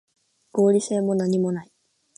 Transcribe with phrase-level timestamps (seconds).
[0.51, 1.71] 合理性もなにもない